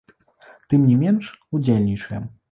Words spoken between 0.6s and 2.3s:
Тым не менш, удзельнічаем.